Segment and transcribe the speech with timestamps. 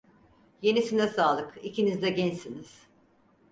[0.61, 2.83] Yenisine sağlık, ikiniz de gençsiniz.